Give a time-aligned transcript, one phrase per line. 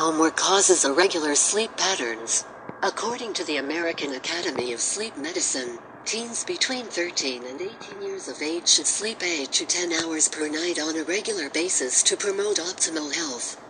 [0.00, 2.46] Homework causes irregular sleep patterns.
[2.82, 8.40] According to the American Academy of Sleep Medicine, teens between 13 and 18 years of
[8.40, 12.56] age should sleep 8 to 10 hours per night on a regular basis to promote
[12.56, 13.60] optimal health.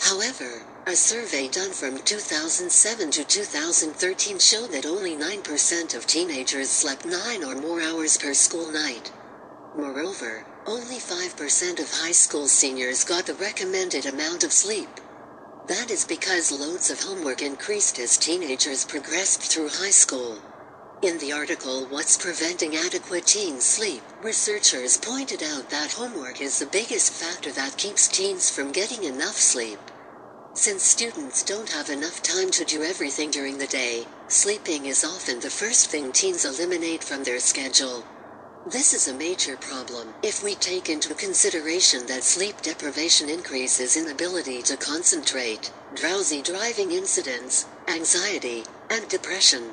[0.00, 7.06] However, a survey done from 2007 to 2013 showed that only 9% of teenagers slept
[7.06, 9.12] 9 or more hours per school night.
[9.76, 14.88] Moreover, only 5% of high school seniors got the recommended amount of sleep.
[15.68, 20.38] That is because loads of homework increased as teenagers progressed through high school.
[21.02, 26.64] In the article What's Preventing Adequate Teen Sleep, researchers pointed out that homework is the
[26.72, 29.78] biggest factor that keeps teens from getting enough sleep.
[30.54, 35.38] Since students don't have enough time to do everything during the day, sleeping is often
[35.38, 38.04] the first thing teens eliminate from their schedule.
[38.70, 44.60] This is a major problem if we take into consideration that sleep deprivation increases inability
[44.64, 49.72] to concentrate, drowsy driving incidents, anxiety, and depression.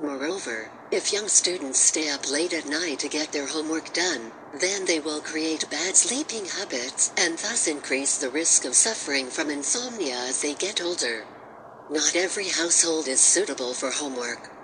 [0.00, 4.84] Moreover, if young students stay up late at night to get their homework done, then
[4.84, 10.14] they will create bad sleeping habits and thus increase the risk of suffering from insomnia
[10.28, 11.24] as they get older.
[11.90, 14.59] Not every household is suitable for homework.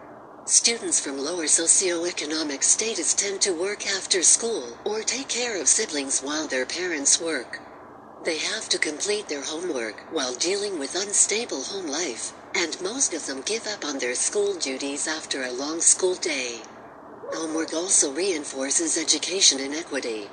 [0.48, 6.20] Students from lower socioeconomic status tend to work after school or take care of siblings
[6.20, 7.58] while their parents work.
[8.24, 13.26] They have to complete their homework while dealing with unstable home life, and most of
[13.26, 16.60] them give up on their school duties after a long school day.
[17.34, 20.28] Homework also reinforces education inequity.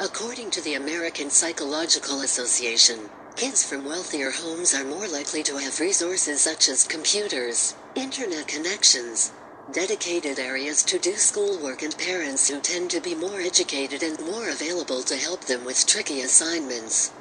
[0.00, 5.78] According to the American Psychological Association, kids from wealthier homes are more likely to have
[5.78, 9.30] resources such as computers, internet connections,
[9.72, 14.50] dedicated areas to do schoolwork and parents who tend to be more educated and more
[14.50, 17.12] available to help them with tricky assignments.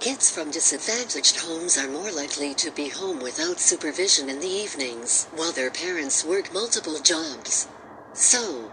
[0.00, 5.26] Kids from disadvantaged homes are more likely to be home without supervision in the evenings
[5.36, 7.68] while their parents work multiple jobs.
[8.12, 8.70] So,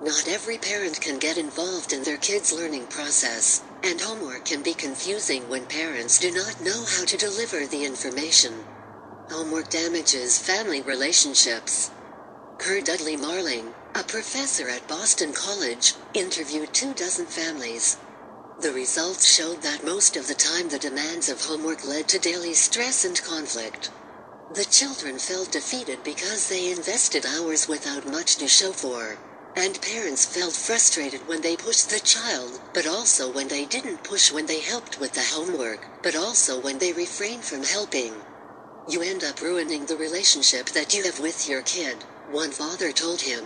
[0.00, 4.74] not every parent can get involved in their kids' learning process, and homework can be
[4.74, 8.52] confusing when parents do not know how to deliver the information.
[9.28, 11.90] Homework damages family relationships.
[12.58, 17.96] Curt Dudley Marling, a professor at Boston College, interviewed two dozen families.
[18.60, 22.54] The results showed that most of the time the demands of homework led to daily
[22.54, 23.90] stress and conflict.
[24.50, 29.16] The children felt defeated because they invested hours without much to show for.
[29.54, 34.32] And parents felt frustrated when they pushed the child, but also when they didn't push
[34.32, 38.14] when they helped with the homework, but also when they refrained from helping.
[38.88, 43.20] You end up ruining the relationship that you have with your kid one father told
[43.20, 43.44] him.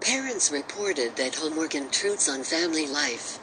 [0.00, 3.40] Parents reported that homework intrudes on family life.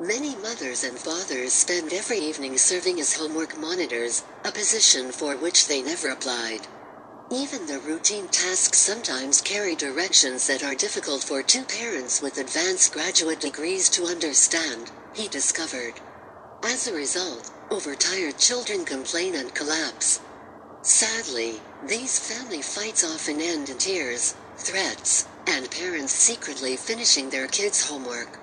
[0.00, 5.68] Many mothers and fathers spend every evening serving as homework monitors, a position for which
[5.68, 6.66] they never applied.
[7.30, 12.92] Even the routine tasks sometimes carry directions that are difficult for two parents with advanced
[12.92, 15.94] graduate degrees to understand, he discovered.
[16.64, 20.20] As a result, overtired children complain and collapse.
[20.82, 27.84] Sadly, these family fights often end in tears, threats, and parents secretly finishing their kids'
[27.88, 28.40] homework.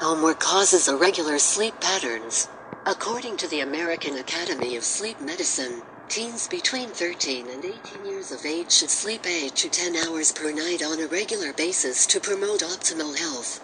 [0.00, 2.48] Homework causes irregular sleep patterns.
[2.86, 8.44] According to the American Academy of Sleep Medicine, teens between 13 and 18 years of
[8.46, 12.60] age should sleep 8 to 10 hours per night on a regular basis to promote
[12.60, 13.60] optimal health.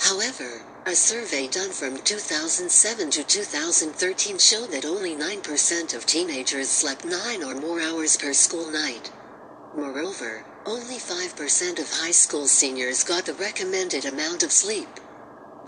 [0.00, 7.04] However, a survey done from 2007 to 2013 showed that only 9% of teenagers slept
[7.04, 9.12] 9 or more hours per school night.
[9.76, 14.88] Moreover, only 5% of high school seniors got the recommended amount of sleep.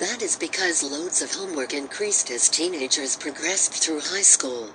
[0.00, 4.68] That is because loads of homework increased as teenagers progressed through high school.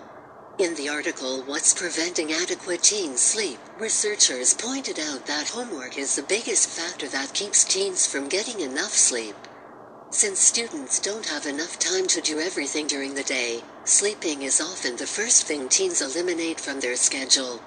[0.58, 6.24] In the article What's Preventing Adequate Teen Sleep, researchers pointed out that homework is the
[6.24, 9.36] biggest factor that keeps teens from getting enough sleep.
[10.12, 14.96] Since students don't have enough time to do everything during the day, sleeping is often
[14.96, 17.62] the first thing teens eliminate from their schedule.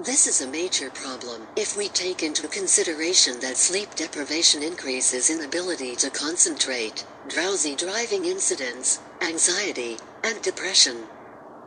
[0.00, 5.94] This is a major problem if we take into consideration that sleep deprivation increases inability
[5.96, 11.04] to concentrate, drowsy driving incidents, anxiety, and depression.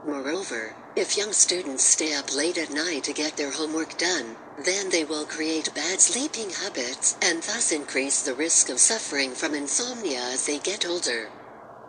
[0.05, 4.35] Moreover, if young students stay up late at night to get their homework done,
[4.65, 9.53] then they will create bad sleeping habits and thus increase the risk of suffering from
[9.53, 11.29] insomnia as they get older.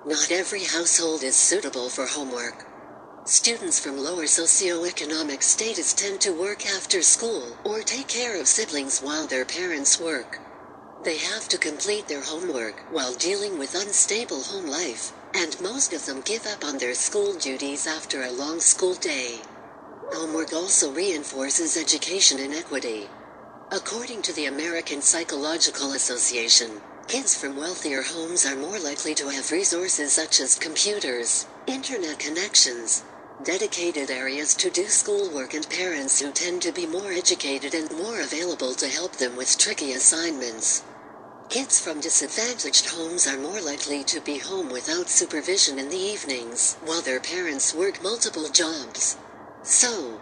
[0.04, 2.64] Not every household is suitable for homework.
[3.26, 9.00] Students from lower socioeconomic status tend to work after school or take care of siblings
[9.00, 10.40] while their parents work.
[11.04, 16.06] They have to complete their homework while dealing with unstable home life, and most of
[16.06, 19.49] them give up on their school duties after a long school day.
[20.12, 23.08] Homework also reinforces education inequity.
[23.70, 29.52] According to the American Psychological Association, kids from wealthier homes are more likely to have
[29.52, 33.04] resources such as computers, internet connections,
[33.44, 38.20] dedicated areas to do schoolwork and parents who tend to be more educated and more
[38.20, 40.82] available to help them with tricky assignments.
[41.48, 46.76] Kids from disadvantaged homes are more likely to be home without supervision in the evenings
[46.84, 49.16] while their parents work multiple jobs.
[49.62, 50.20] So,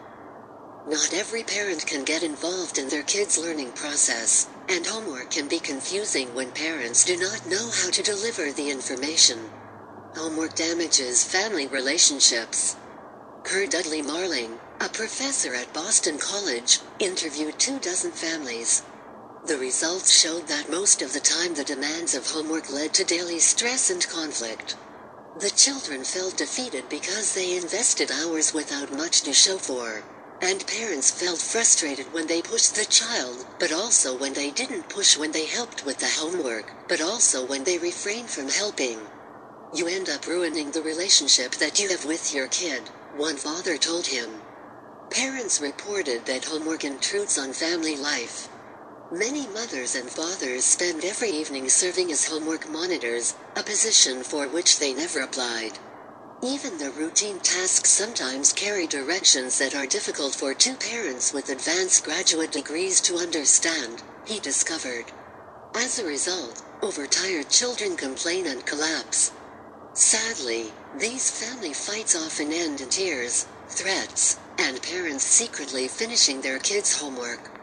[0.87, 5.61] not every parent can get involved in their kids' learning process, and homework can be
[5.61, 9.50] confusing when parents do not know how to deliver the information.
[10.17, 12.76] Homework damages family relationships.
[13.44, 18.82] Curt Dudley Marling, a professor at Boston College, interviewed two dozen families.
[19.44, 23.38] The results showed that most of the time the demands of homework led to daily
[23.38, 24.76] stress and conflict.
[25.37, 30.03] The children felt defeated because they invested hours without much to show for.
[30.41, 35.17] And parents felt frustrated when they pushed the child, but also when they didn't push
[35.17, 39.01] when they helped with the homework, but also when they refrained from helping.
[39.73, 44.07] You end up ruining the relationship that you have with your kid, one father told
[44.07, 44.43] him.
[45.11, 48.49] Parents reported that homework intrudes on family life.
[49.11, 54.78] Many mothers and fathers spend every evening serving as homework monitors, a position for which
[54.78, 55.72] they never applied.
[56.44, 62.05] Even the routine tasks sometimes carry directions that are difficult for two parents with advanced
[62.05, 65.06] graduate degrees to understand, he discovered.
[65.75, 69.32] As a result, overtired children complain and collapse.
[69.94, 77.00] Sadly, these family fights often end in tears, threats, and parents secretly finishing their kids'
[77.00, 77.57] homework.